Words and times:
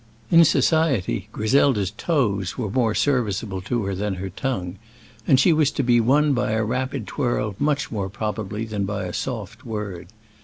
In 0.31 0.43
society 0.45 1.29
Griselda's 1.31 1.91
toes 1.91 2.57
were 2.57 2.71
more 2.71 2.95
serviceable 2.95 3.61
to 3.61 3.83
her 3.85 3.93
than 3.93 4.15
her 4.15 4.31
tongue, 4.31 4.79
and 5.27 5.39
she 5.39 5.53
was 5.53 5.69
to 5.73 5.83
be 5.83 6.01
won 6.01 6.33
by 6.33 6.53
a 6.53 6.63
rapid 6.63 7.05
twirl 7.05 7.55
much 7.59 7.91
more 7.91 8.09
probably 8.09 8.65
than 8.65 8.85
by 8.85 9.03
a 9.05 9.13
soft 9.13 9.63
word. 9.63 10.07